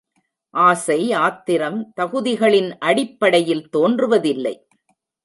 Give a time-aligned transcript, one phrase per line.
[0.53, 4.55] ஆசை ஆத்திரம் தகுதிகளின் அடிப்படையில் தோன்றுவதில்லை.